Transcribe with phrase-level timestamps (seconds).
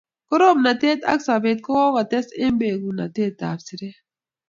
[0.29, 3.97] Koromnatet ab sobet kokates eng' bekunetab siret